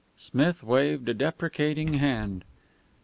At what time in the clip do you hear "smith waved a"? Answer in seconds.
0.17-1.13